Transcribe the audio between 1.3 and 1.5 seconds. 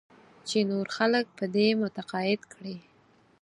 په